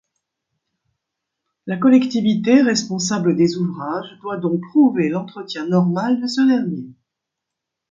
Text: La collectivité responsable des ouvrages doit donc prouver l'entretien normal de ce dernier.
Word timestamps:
La 1.67 1.77
collectivité 1.77 2.63
responsable 2.63 3.35
des 3.35 3.57
ouvrages 3.57 4.17
doit 4.23 4.37
donc 4.37 4.59
prouver 4.71 5.09
l'entretien 5.09 5.67
normal 5.67 6.19
de 6.19 6.25
ce 6.25 6.41
dernier. 6.41 6.89